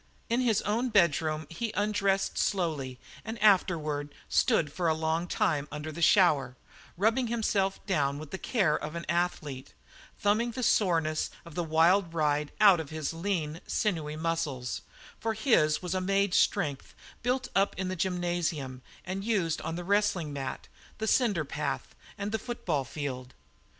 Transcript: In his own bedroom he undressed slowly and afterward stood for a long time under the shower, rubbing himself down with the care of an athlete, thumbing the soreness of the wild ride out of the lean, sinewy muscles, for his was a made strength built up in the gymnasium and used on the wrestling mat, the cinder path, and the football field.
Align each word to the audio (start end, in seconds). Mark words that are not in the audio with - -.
In 0.31 0.41
his 0.41 0.63
own 0.63 0.89
bedroom 0.89 1.45
he 1.51 1.71
undressed 1.75 2.35
slowly 2.35 2.99
and 3.23 3.37
afterward 3.39 4.15
stood 4.29 4.73
for 4.73 4.87
a 4.87 4.95
long 4.95 5.27
time 5.27 5.67
under 5.71 5.91
the 5.91 6.01
shower, 6.01 6.57
rubbing 6.97 7.27
himself 7.27 7.79
down 7.85 8.17
with 8.17 8.31
the 8.31 8.39
care 8.39 8.75
of 8.75 8.95
an 8.95 9.05
athlete, 9.07 9.75
thumbing 10.17 10.53
the 10.53 10.63
soreness 10.63 11.29
of 11.45 11.53
the 11.53 11.63
wild 11.63 12.15
ride 12.15 12.51
out 12.59 12.79
of 12.79 12.89
the 12.89 13.15
lean, 13.15 13.61
sinewy 13.67 14.15
muscles, 14.15 14.81
for 15.19 15.35
his 15.35 15.83
was 15.83 15.93
a 15.93 16.01
made 16.01 16.33
strength 16.33 16.95
built 17.21 17.49
up 17.55 17.77
in 17.77 17.87
the 17.87 17.95
gymnasium 17.95 18.81
and 19.05 19.23
used 19.23 19.61
on 19.61 19.75
the 19.75 19.83
wrestling 19.83 20.33
mat, 20.33 20.67
the 20.97 21.05
cinder 21.05 21.45
path, 21.45 21.93
and 22.17 22.31
the 22.31 22.39
football 22.39 22.83
field. 22.83 23.35